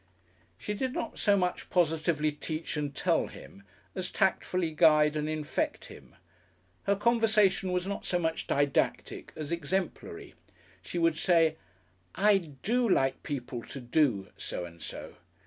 She 0.57 0.73
did 0.73 0.93
not 0.93 1.19
so 1.19 1.37
much 1.37 1.69
positively 1.69 2.31
teach 2.31 2.75
and 2.75 2.95
tell 2.95 3.27
him 3.27 3.61
as 3.93 4.09
tactfully 4.09 4.71
guide 4.71 5.15
and 5.15 5.29
infect 5.29 5.85
him. 5.89 6.15
Her 6.85 6.95
conversation 6.95 7.71
was 7.71 7.85
not 7.85 8.03
so 8.07 8.17
much 8.17 8.47
didactic 8.47 9.31
as 9.35 9.51
exemplary. 9.51 10.33
She 10.81 10.97
would 10.97 11.19
say, 11.19 11.55
"I 12.15 12.39
do 12.63 12.89
like 12.89 13.21
people 13.21 13.61
to 13.65 13.79
do" 13.79 14.29
so 14.37 14.65
and 14.65 14.81
so. 14.81 15.17